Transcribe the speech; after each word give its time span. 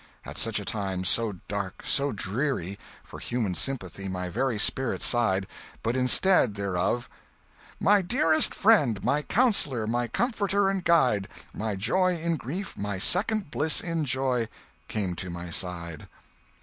"At 0.25 0.35
such 0.35 0.59
a 0.59 0.65
time, 0.65 1.03
so 1.03 1.33
dark, 1.47 1.85
so 1.85 2.11
dreary, 2.11 2.79
for 3.03 3.19
human 3.19 3.53
sympathy 3.53 4.07
my 4.09 4.29
very 4.29 4.57
spirit 4.57 5.03
sighed; 5.03 5.45
but 5.83 5.95
instead 5.95 6.55
thereof, 6.55 7.07
"'My 7.79 8.01
dearest 8.01 8.55
friend, 8.55 9.03
my 9.03 9.21
counsellor, 9.21 9.85
my 9.85 10.07
comforter 10.07 10.69
and 10.69 10.83
guide—My 10.83 11.75
joy 11.75 12.17
in 12.17 12.37
grief, 12.37 12.75
my 12.75 12.97
second 12.97 13.51
bliss 13.51 13.79
in 13.79 14.03
joy,' 14.03 14.47
came 14.87 15.15
to 15.17 15.29
my 15.29 15.51
side. 15.51 16.07